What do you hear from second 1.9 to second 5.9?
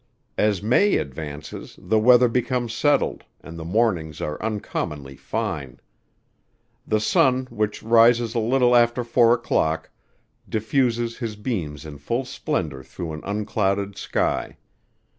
weather becomes settled, and the mornings are uncommonly fine.